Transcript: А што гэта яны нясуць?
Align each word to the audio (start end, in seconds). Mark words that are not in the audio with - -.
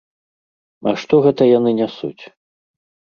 А 0.91 0.95
што 1.03 1.15
гэта 1.25 1.41
яны 1.57 1.71
нясуць? 1.81 2.23